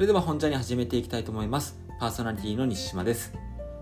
[0.00, 1.78] それでは本題に始めていきたいと思います。
[1.98, 3.34] パーソナリティの西島です。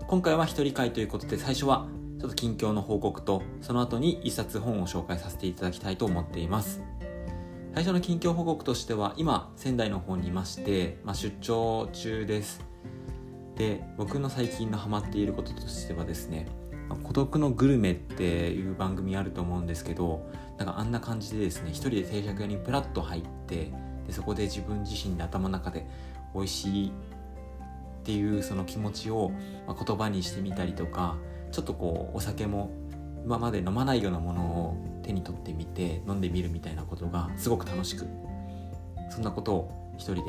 [0.05, 1.87] 今回は一人会ということで最初は
[2.19, 6.83] ちょっと近況の報告とその後に一冊本を紹介させていただきたいと思っています。
[7.73, 12.65] 最初の近況報告としては今仙台の方にいまして、まあ、出張中です。
[13.55, 16.47] で僕の最近のハマっていることとしてはですね
[17.01, 23.71] 孤独のグルメっていう番組あると思うんですけどなんかあんな感じでですね一人で定食屋にプラッと入って
[24.09, 25.85] でそこで自分自身で頭の中で
[26.33, 26.91] 美味しいっ
[28.03, 29.31] ていうその気持ちを
[29.67, 31.15] 言葉にしてみたりとか
[31.51, 32.71] ちょっとこうお酒も
[33.23, 38.07] 今まで飲まないようなものを手に取ってみて飲んでみるみたいなことがすごく楽しく
[39.11, 40.21] そんなことを一人で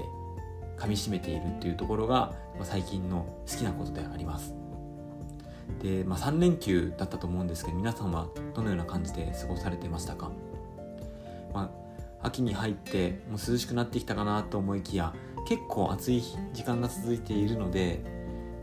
[0.77, 4.55] 噛みしめているっていうところが最近の好きなことであります。
[5.83, 10.31] で、まあ、3連休だったと思うんですけど皆さんはどのような感じで過ごされてましたか、
[11.55, 11.71] まあ、
[12.23, 15.15] 秋に入ってもう涼しくなってきたかなと思いきや
[15.47, 18.03] 結構暑い時間が続いているので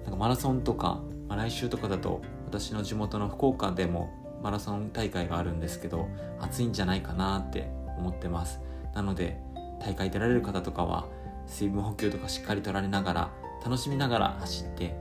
[0.04, 4.10] なんかマラソンとか、まあ、来週とかだと私の地元の福岡でも
[4.42, 6.08] マラソン大会があるんですけど
[6.40, 8.62] 暑いんじゃないかなって思ってます。
[8.94, 9.38] なので
[9.82, 11.08] 大会出られる方とかは
[11.48, 13.32] 水分補給とかしっかりとられながら
[13.64, 14.96] 楽しみながら走って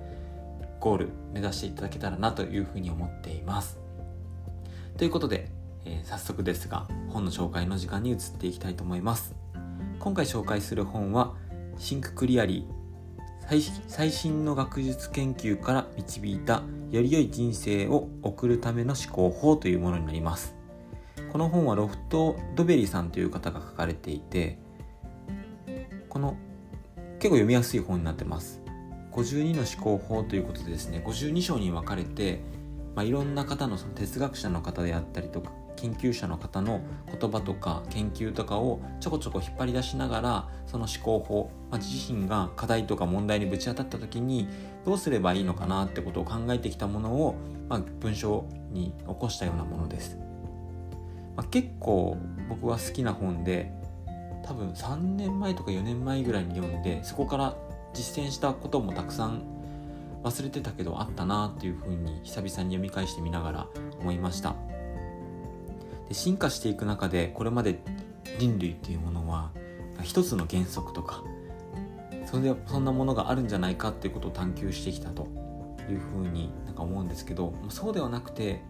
[0.80, 3.78] ゴール目指していただけたらなというふうに思っています。
[4.96, 5.48] ということで、
[5.86, 9.34] えー、早速ですが本の紹介の時間に移っていきたいと思います。
[9.98, 11.34] 今回紹介する本は
[11.78, 20.56] シンククリアリー最新の学術研究から導いたより良い人生を送るための思考法というものになります。
[21.32, 24.58] この本はロフト・ドベリさんという方が書かれていて
[26.08, 26.36] この
[27.18, 28.60] 結構読みやすい本になってます。
[29.12, 32.42] 52の思考法ということでですね52章に分かれて、
[32.94, 36.80] まあ、いろんな方のその哲学者の方であったりとか研究者の方の
[37.18, 44.48] 言葉とか研究とかをちょこちょこ引っ張り出しながらその思考法、まあ、自身が課題とか問題にぶち当たった時に
[44.84, 47.36] どうすればいいのかなってことを考えてきたものを、
[47.68, 50.18] まあ、文章に起こしたようなものです、
[51.36, 52.16] まあ、結構
[52.48, 53.72] 僕は好きな本で
[54.44, 57.56] 多分3年前とか4年前ぐらいに読んでそこから
[57.92, 59.42] 実践したこともたくさん
[60.22, 63.66] 忘れてたけどあったなっていうふうに久々に読み返してみながら
[64.00, 64.56] 思いました。
[66.08, 67.78] で進化していく中でこれまで
[68.38, 69.50] 人類っていうものは
[70.02, 71.22] 一つの原則とか
[72.26, 75.28] それでそんなものがあるんじゃないかっていうことを探求してきたと
[75.88, 78.62] いうふうになんか思うんですけどそうではなくて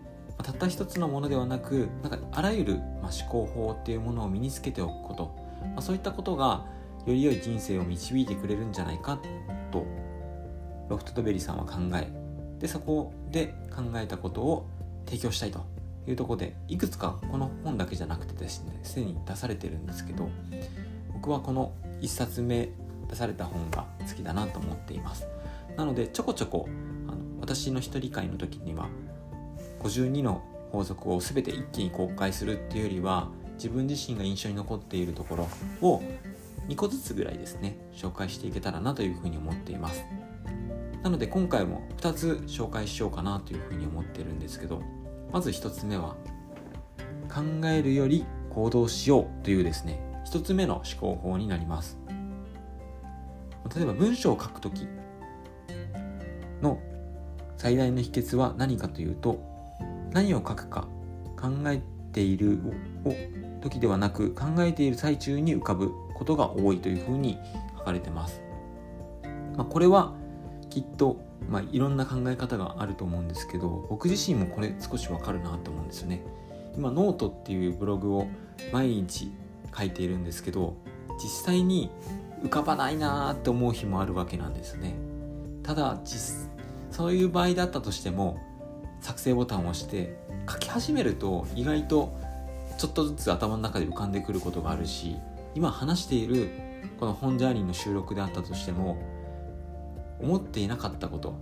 [0.42, 5.34] たった一つのものではなくなんかあらゆる、思考法っていうものを身につけておくこと、
[5.74, 6.66] ま、そういったことが
[7.06, 9.18] より良い人生を導いてくれるんじゃないか
[9.70, 9.86] と
[10.90, 12.08] ロフトドベリーさんは考え
[12.58, 14.68] でそこで考えたことを
[15.06, 15.75] 提供したいと。
[16.06, 20.28] いうとこでいくつかこの本だけじゃなくてですねすでに出されてるんですけど
[21.12, 22.70] 僕はこの1冊目
[23.08, 25.26] 出された本が好きだなと思っています。
[25.76, 26.68] なのでちょこちょこ
[27.08, 28.88] あの私の一人会の時には
[29.82, 35.48] 52の法則を全て一気に公開するっていうよりは自分自身が印象に残っているところ
[35.80, 36.02] を
[36.68, 40.04] 2個ずつぐらいですね紹介していけたらなというふうに思っています。
[41.02, 44.82] なので今回も2つ紹介しようかなというふうに思ってるんですけど
[45.32, 46.16] まず1つ目は
[47.28, 51.98] 考えるより行動しようというですね1つ目の思考法になります
[53.74, 54.86] 例えば文章を書くとき
[56.62, 56.80] の
[57.56, 59.40] 最大の秘訣は何かというと
[60.12, 60.88] 何を書くか
[61.40, 61.82] 考え
[62.12, 62.60] ている
[63.04, 63.12] を
[63.60, 67.38] 時ではなく考えている最中に浮かぶことが多いというふうに
[67.78, 68.40] 書かれてます。
[69.56, 70.14] まあ、これは
[70.70, 76.22] きっと、まあ、いろんな考え方があると思うんですけど僕自身もこれ少しわかるなと思うんですよね。
[76.76, 78.26] 今ノートっていうブログを
[78.72, 79.32] 毎日
[79.76, 80.76] 書いているんですけど
[81.22, 81.90] 実際に
[82.42, 84.94] 浮かばないなーって思う日もあるわけなんですね。
[85.62, 86.00] ただ
[86.90, 88.38] そういう場合だったとしても
[89.00, 90.16] 作成ボタンを押して
[90.48, 92.16] 書き始めると意外と
[92.78, 95.16] ちょっとずつ頭の中で浮かんでくることがあるし
[95.54, 96.50] 今話している
[97.00, 98.96] この本ジャーニーの収録であったとしても
[100.20, 101.34] 思っていなかったこと。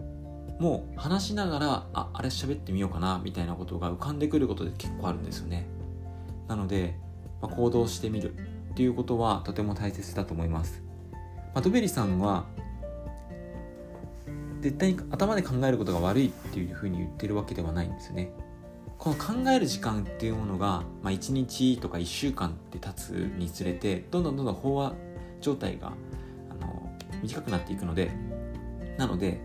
[0.58, 5.66] もう話しながらああれ喋ってみようかなみたいなことが浮かんでくることで結構あるんですよね。
[6.46, 6.94] なので、
[7.42, 10.82] まあ、行動してみるっていうことはとても大切だと思います、
[11.12, 11.18] ま
[11.56, 12.44] あ、ドベリさんは
[14.60, 18.32] 絶対に頭で考えることが悪いっていうふうに言ってるわけではないんですよね。
[18.98, 24.94] この考える時間っていうものが、まあ、1日とか1週間って経つにつれてどんどんどんどん飽和
[25.42, 25.92] 状態が
[26.50, 26.90] あの
[27.22, 28.10] 短くなっていくので
[28.98, 29.40] なので、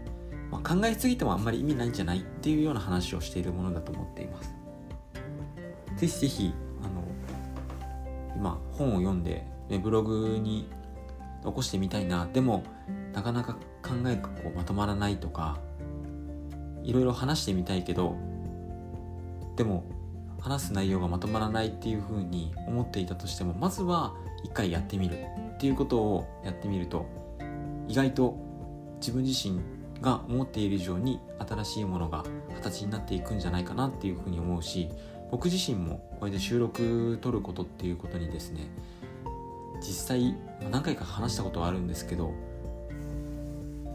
[0.51, 4.53] まあ、考えすぎてもあんまり意味ないんじゃないっていうような話をしているものだと思っています。
[5.97, 7.03] ぜひぜひあの
[8.35, 10.69] 今本を読んで、ね、ブログに
[11.43, 12.27] 起こしてみたいな。
[12.31, 12.63] でも
[13.13, 15.59] なかなか考えがこうまとまらないとか
[16.83, 18.15] いろいろ話してみたいけど
[19.55, 19.83] でも
[20.39, 24.13] 話す内容がまとまらないっていうふうに思っていたとしてもまずは
[24.43, 25.17] 一回やってみる
[25.55, 27.05] っていうことをやってみると
[27.87, 28.37] 意外と
[28.99, 29.59] 自分自身
[30.01, 32.23] が思っている以上に新しいものが
[32.55, 34.89] 形になっていくんじゃないかなっていうふうに思うし
[35.31, 38.61] 僕自身もこれで収録撮ることっていうことにですね
[39.81, 40.35] 実際
[40.71, 42.33] 何回か話したことはあるんですけど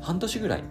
[0.00, 0.64] 半年ぐらい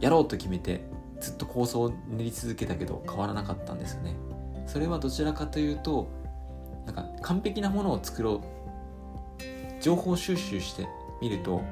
[0.00, 0.82] やろうと決めて
[1.20, 4.16] ずっと構想を練り続けたけど変わらなかったんですよね。
[4.66, 6.08] それはどちらかというと
[6.86, 10.86] なんか完璧なものを作ろう情報収集して
[11.20, 11.62] みると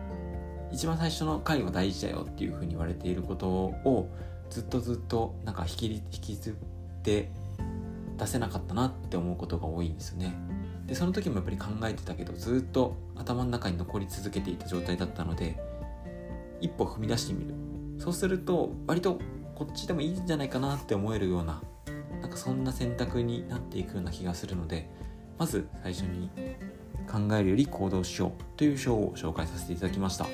[0.73, 4.09] 一番最初の回は大事だよっていうふうに言われていることを
[4.51, 6.55] ずっとずっとなんか引き引きずっ
[7.03, 7.31] て
[8.19, 10.35] 出せなかったなって思うことが多いんですよね。
[10.87, 15.61] でその時もやっぱり考えてたけどずっと頭の中に残り続けていた状態だったので
[16.61, 17.55] 一歩踏み出してみる。
[17.99, 19.19] そうすると割と
[19.55, 21.63] こっちでもいいんじゃないかなって思えるような
[22.21, 24.89] なんかそんな選択になっていくような気がするので
[25.39, 26.31] まず最初に
[27.11, 30.27] 考えるより行動しようという章を紹介させていただきました。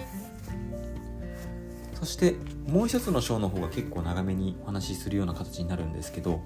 [2.02, 2.34] そして
[2.66, 6.40] もう一つの章の方が結構長めにお話しするような形になるんですけど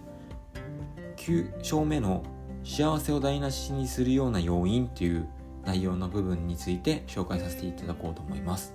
[1.16, 2.22] 9章目の
[2.62, 5.26] 幸せを台無しにするような要因という
[5.64, 8.74] 内容の部分について紹介させていただこうと思います。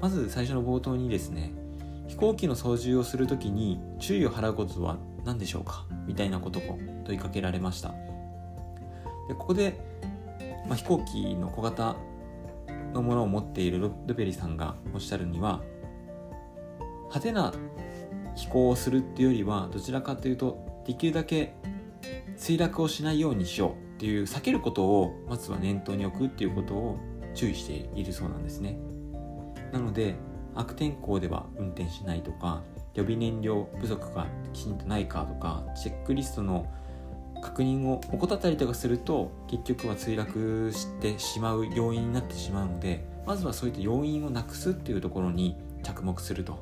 [0.00, 1.52] まず最初の冒頭にですね
[2.08, 4.96] 飛行機の操縦をするときに注意を払うことは
[5.26, 5.84] 何でしょうか？
[6.06, 7.90] みたいなことを問いかけられました。
[9.28, 9.78] でここで、
[10.66, 11.96] まあ、飛行機の小型
[12.94, 15.60] のものを持っているルベリさんがおっしゃるには
[17.08, 17.52] 派手な
[18.34, 21.54] 飛行をするっていうよりはどちらかというとできるだけ
[22.36, 26.98] 墜落をしないようにしようっていう避けることをまずは念頭に置くっていうことを
[27.34, 28.78] 注意しているそうなんですね。
[29.72, 30.14] なので
[30.54, 32.62] 悪天候では運転しないとか
[32.94, 36.66] 予備燃料不足がきちんとないかとかチェックリストの
[37.44, 46.58] 確認を怠ったりとかすると結局は墜落してしまう要因になってしまうのでまずはそういった要因をなくすっていうところに着目すると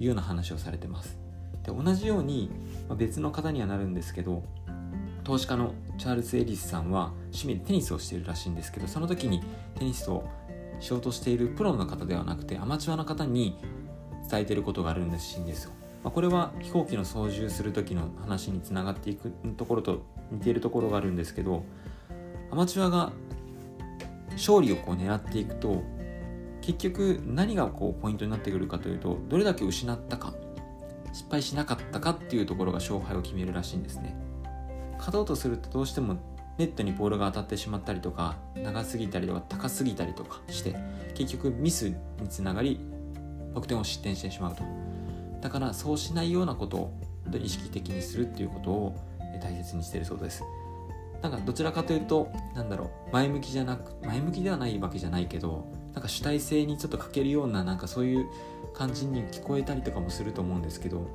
[0.00, 1.18] いうような話をされてます。
[1.62, 2.50] で同じように、
[2.88, 4.44] まあ、別の方にはなるんですけど
[5.24, 9.42] 投資家のチャールズ・エリスさんは趣味でテニスをしているらしいんですけどその時に
[9.78, 10.26] テニスを
[10.80, 13.58] しようとしているプロの方ではなくてアマチュアの方に
[14.30, 15.72] 伝えてることがあるんですしいんですよ、
[16.06, 21.64] まあ、これは飛行機の操縦する時の話につながっていくところと似ているところがあるんですけど
[22.52, 23.10] アマチュアが
[24.30, 25.82] 勝利をこう狙っていくと
[26.60, 30.32] 結局何がこうポイントになってくるかというとどれだけ失ったか
[31.12, 34.14] 失敗しなかったかっていうところが勝敗を決めるらしいんですね。
[34.98, 36.18] 勝とうとするとどうしても
[36.56, 40.76] ネットにボールが当たってしまったりとか長すぎたりとか高すぎたりとかして
[41.14, 41.96] 結局ミスに
[42.28, 42.78] つながり
[43.54, 44.62] 得点を失点してしまうと。
[45.40, 46.92] だからそうしないようなことを
[47.42, 48.96] 意識的にするっていうことを
[49.40, 50.42] 大切にしてるそうです。
[51.22, 58.26] なんかどちらかというとなんだろう前向きじゃなく前向きではないわけじゃないけどなんか主体性にちょっと欠けるようななんかそういう
[58.74, 61.08] 感じに聞こえたりとかもすると思うんですけど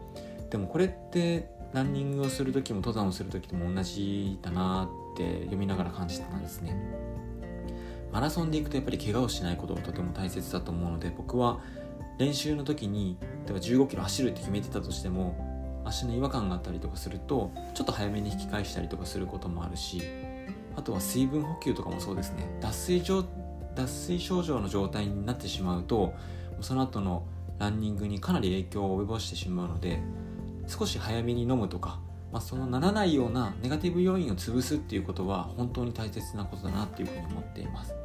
[0.49, 6.75] でもこれってランニングをする時も登山をする時とも同じだなって読みながら感じたんですね
[8.11, 11.61] マラソンで行くとやっぱり怪我をしないことがとても大切だと思うので僕は
[12.21, 20.03] 練習の時に例えば15キロ走るって決めてたとしても足の違和感があったりとかするとちょっと早めに引き返したりとかすることもあるし
[20.75, 22.47] あとは水分補給とかもそうですね。
[22.61, 23.25] 脱水状
[23.75, 26.13] 脱水症状の状態になってしまうと
[26.59, 27.23] その後の
[27.57, 29.99] ランニングにかなり影響を及ぼしてしまうので
[30.67, 31.99] 少し早めに飲むとか、
[32.31, 37.95] まあ、そのならないようなネガティブ要因を潰すっていうことは本当に大切なことだなっていうふうに思っています。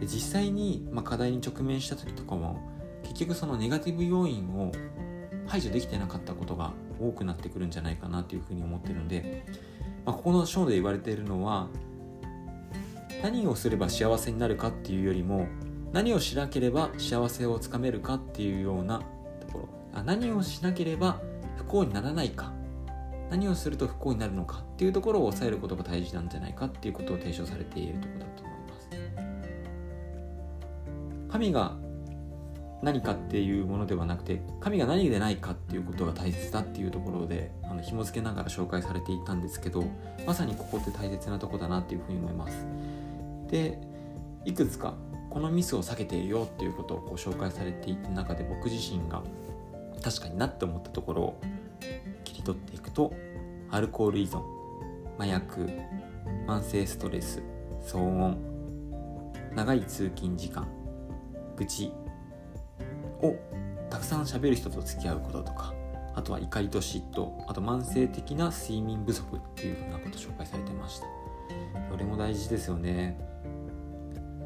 [0.00, 2.60] で実際に、まあ、課題に直面した時とかも
[3.02, 4.72] 結局そのネガティブ要因を
[5.46, 9.46] 排除できてなかったことが多くなってくるんじゃないかなというふうに思ってるので、
[10.04, 11.68] まあ、ここの章で言われているのは
[13.22, 15.46] 何をすれば幸せになるかっていうよりも
[15.92, 19.02] 何をしなければ幸せをつかめるかっていうような
[19.40, 19.68] ところ。
[19.94, 21.20] あ何をしなければ
[21.56, 22.52] 不幸にならないか。
[23.30, 28.26] 何をすると不幸になるのかっていうところを抑えることが大事なんじゃないかっていうことを提唱されているところだ
[31.28, 31.76] 神が
[32.82, 39.84] 何かっていうものではなくて神が何でないかっていうことが大切だっていうところであの紐付けながら紹介されていたんですけど
[40.26, 42.66] まさにここって大切なとこだなっていうふうに思います。
[43.48, 43.78] で
[44.44, 44.94] いくつか
[45.30, 49.22] このミスを避けているよっていうことをこう紹介されていた中で僕自身が
[50.02, 51.40] 確かになって思ったところを
[52.24, 53.12] 切り取っていくと
[53.70, 54.42] アルコール依存
[55.18, 55.68] 麻薬
[56.46, 57.42] 慢性ストレス
[57.82, 58.38] 騒音
[59.54, 60.75] 長い通勤時間
[61.56, 61.92] 愚痴
[63.22, 63.34] を
[63.90, 65.74] たくさん喋る人と付き合うこととか
[66.14, 71.06] あとは怒りと嫉妬あと慢性的な睡眠不足っていうふうなこと紹介されてました。
[71.90, 73.18] どれも大事ですよね。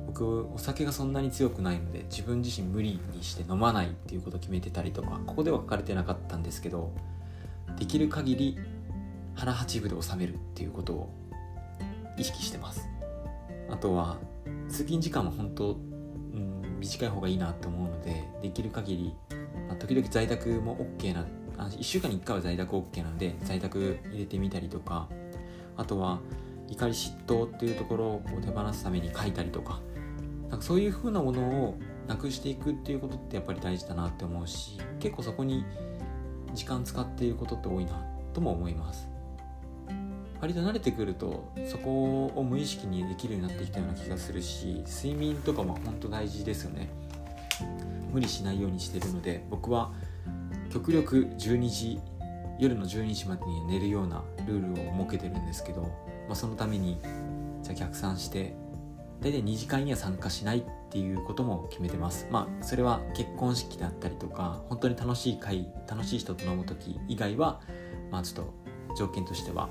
[0.06, 6.92] 僕お酒がそんなに強くないので自分自身無理にして飲まないっていうことを決めてたりとかここでは書かれてなかったんですけど
[7.78, 8.58] できる限り
[9.34, 11.14] 腹八分で収めるっていうことを
[12.18, 12.88] 意識してます。
[13.70, 14.18] あとは
[14.68, 15.78] 通勤時間も本当、
[16.80, 19.14] 短い方がいいなと思うのでできる限り、
[19.68, 21.26] まあ、時々在宅も OK な
[21.58, 25.08] あ1週間に1回は在宅 OK なので在宅入れてみたりとか
[25.76, 26.20] あとは
[26.68, 29.80] 怒り嫉妬っていうところを手放すために書いたりとか
[30.48, 35.64] なんかそういう風なものをなくしていくっていうことってやっぱり大事だなって思うし結構そこに
[36.54, 39.09] 時間使っていることって多いなとも思います。
[40.40, 46.88] 割と慣れてくるとそこを無意識にできるようになってきたような気がするし睡眠とかも本当大事ですよね。
[48.12, 49.92] 無理しないようにしてるので僕は
[50.72, 52.00] 極力12時
[52.58, 56.98] 夜の12時までに寝るようなルールを設けてるんですけど、まあ、そのために
[57.62, 58.54] じゃあ逆算して
[59.20, 62.26] 大体2次会には参加しないっていうことも決めてます。
[62.30, 67.60] まあそれは結婚式であったりとか本当に楽しい会楽しい人と飲む時以外は
[68.10, 69.68] まあちょっと条件としては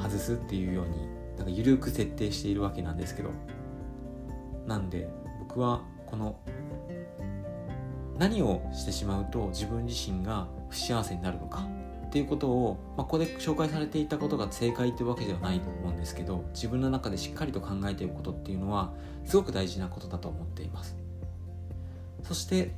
[0.00, 3.30] 外すっていうようになんか緩く設定しているわけなんですけど。
[4.70, 5.08] なんで
[5.40, 6.36] 僕はこの
[8.18, 11.66] 何をしてしまうと自分自身が不幸せになるのか。
[12.06, 18.92] っていうことを、まあ、ここで紹介されていたことが正解ってわけではないと思うんですけど自分の中でしっかりと考えていることっていうのは
[19.24, 20.96] すごく大事なことだと思っています。
[22.24, 22.74] そして、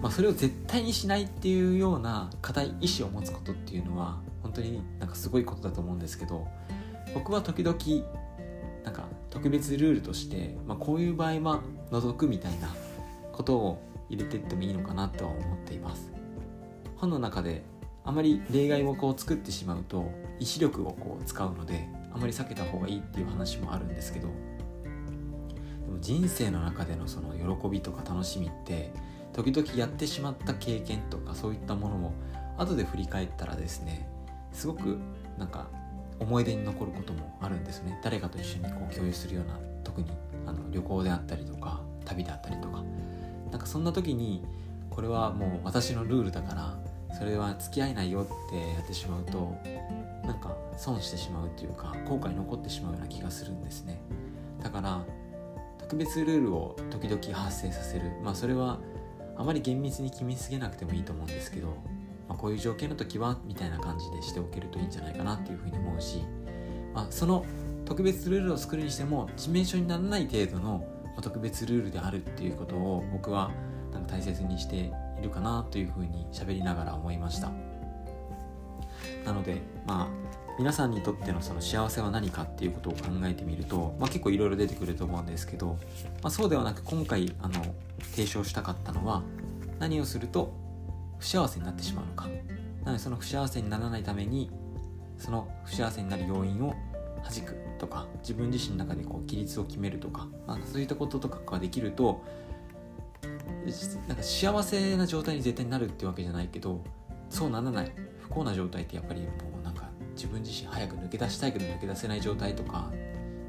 [0.00, 6.46] まあ、それを絶対にしないっていうような固い意志を持つことっていうのは本当になんかすごいことだと思うんですけど
[7.14, 7.76] 僕は時々
[8.84, 12.72] なんか特別ルールとして、まあ、こういう場合は除くみたいな
[13.32, 16.12] ことを入れていってもいいのかなとは思っています。
[16.96, 17.64] 本の中で
[18.04, 28.92] あまり例外をこう作ってしまうと意志力をこう使うのであまり避けた方がいいっていう話もあるんですけどでも人生の中でのその喜びとか楽しみって
[29.32, 32.14] 時々やってしまった経験とかそういったものも
[32.56, 34.08] 後で振り返ったらですね
[34.56, 34.98] すごく
[35.38, 35.68] なんか
[36.18, 38.00] 思い出に残ることもあるんですね。
[38.02, 40.10] 誰かと一緒にこう共有するような特に
[40.46, 42.82] あの旅行であったりとか旅であったりとか。
[43.50, 44.44] なんかそんな時に
[44.90, 49.56] これはもう私のルールだからそれは付き合えないよってやってしまうと
[50.24, 54.00] なんか損してしまうっていうか後悔残ってしまうような気がするんですね。
[54.62, 55.00] だから
[55.78, 58.10] 特別ルールを時々発生させる。
[58.22, 58.80] まあそれは
[59.36, 61.68] あまり厳密に決めすぎなくてもいいと思うんですけど、
[62.28, 66.22] まあ、こういう条件の時はみたいな感じでしておけるといいんじゃないかなっていうふうに思うし、
[66.94, 67.44] まあ、その
[67.84, 70.84] 特別ルールを作るにしても致命傷にならない程度の
[71.22, 73.50] 特別ルールであるっていうことを僕は
[73.92, 77.50] なんか大切にしているかなというふうに喋りながら思いました。
[79.24, 85.78] なのでまあ皆さんにとってのその幸せは何かっていうことを考えてみると、まあ、結構いろいろ出てくると思うんですけど、
[86.22, 87.62] まあ、そうではなく今回あの
[88.12, 89.22] 提唱したかったのは
[89.78, 90.54] 何をすると
[91.18, 92.28] 不幸せになってしまうのか。
[92.84, 94.50] なのでその不幸せにならないために
[95.18, 96.74] その不幸せになる要因を
[97.22, 102.22] 弾くとか自分自身の中でこう規律を決めるとか、まあ、そういったこととかができると
[104.06, 106.84] なんか幸せな状態に絶対になるってわけじゃないけど
[107.28, 107.92] そうならない。
[108.20, 109.28] 不幸な状態ってやっぱりも
[109.60, 112.90] うなんか自分自身早く抜け出したいけど抜け出せない状態とか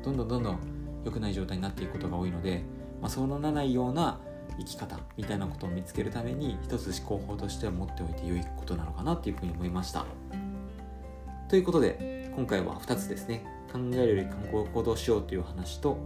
[0.03, 0.59] どんどんどんどん
[1.03, 2.63] 良くない状態になっていくことが多いので、
[3.01, 4.19] まあ、そうならないような
[4.57, 10.05] 生き方みたいなことを見つけるために一つ思考法としては持っておいて良いことなのかなっていうふうに思いました。
[11.49, 13.45] ということで今回は2つですね。
[13.71, 14.27] 考えるより
[14.73, 15.97] 行動しようという話と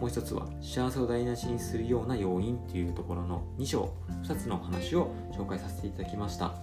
[0.00, 3.92] もう一つは幸せを台無しにするような要因というところの2章
[4.24, 6.54] 2つのお話を紹介させていただきました。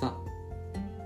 [0.00, 0.14] ザ、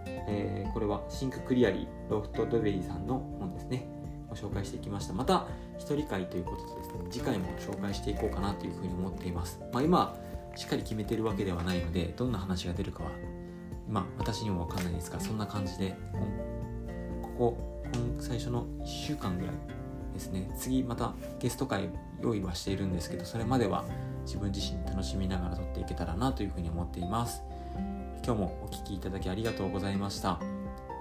[0.06, 3.86] えー、これは Think clearly ロルフ・ドベリーさんの本ですね。
[4.28, 5.12] ご紹介していきました。
[5.12, 5.46] また
[5.78, 10.16] 一人回ということでですね次回も紹介していこうかなというふうに思っています、まあ、今
[10.56, 13.10] しっかり決めてるわけではないのでどんな話が出るかは
[13.88, 15.96] まあ私にも分かんないですがそんな感じで
[17.22, 17.82] ここ
[18.18, 19.54] 最初の1週間ぐらい
[20.14, 20.48] ですね。
[20.56, 21.90] 次またゲスト回
[22.22, 23.84] 用意はしているんですけどそれまでは
[24.24, 27.42] 自分自身楽しみながら撮っていけたらなというふうに思っています。
[28.24, 30.40] 今日もお聴きいただきありがとうございました。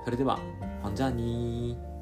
[0.03, 0.39] それでは、
[0.81, 1.92] ほんじゃにー